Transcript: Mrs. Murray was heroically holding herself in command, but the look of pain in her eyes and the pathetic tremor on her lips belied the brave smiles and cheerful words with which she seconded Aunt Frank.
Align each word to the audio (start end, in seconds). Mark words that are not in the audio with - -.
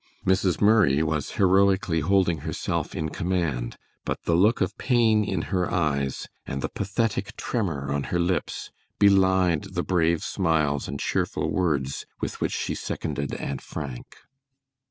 Mrs. 0.25 0.59
Murray 0.59 1.03
was 1.03 1.29
heroically 1.37 1.99
holding 1.99 2.39
herself 2.39 2.95
in 2.95 3.09
command, 3.09 3.77
but 4.03 4.23
the 4.23 4.33
look 4.33 4.59
of 4.59 4.75
pain 4.79 5.23
in 5.23 5.43
her 5.53 5.71
eyes 5.71 6.27
and 6.47 6.63
the 6.63 6.69
pathetic 6.73 7.35
tremor 7.37 7.91
on 7.91 8.05
her 8.05 8.19
lips 8.19 8.71
belied 8.97 9.75
the 9.75 9.83
brave 9.83 10.23
smiles 10.23 10.87
and 10.87 10.99
cheerful 10.99 11.51
words 11.51 12.07
with 12.19 12.41
which 12.41 12.51
she 12.53 12.73
seconded 12.73 13.35
Aunt 13.35 13.61
Frank. 13.61 14.17